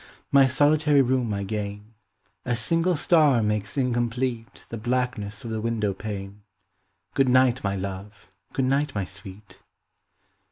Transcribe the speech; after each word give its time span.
My 0.31 0.47
solitary 0.47 1.03
room 1.03 1.31
I 1.31 1.43
gain. 1.43 1.93
A 2.43 2.55
single 2.55 2.95
star 2.95 3.43
makes 3.43 3.77
incomplete 3.77 4.65
The 4.69 4.79
blackness 4.79 5.45
of 5.45 5.51
the 5.51 5.61
window 5.61 5.93
pane. 5.93 6.41
Good 7.13 7.29
night, 7.29 7.63
my 7.63 7.75
love! 7.75 8.31
good 8.51 8.65
night, 8.65 8.95
my 8.95 9.05
sweet! 9.05 9.59